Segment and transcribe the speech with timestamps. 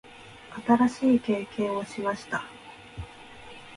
[0.65, 2.43] 新しい経験をしました。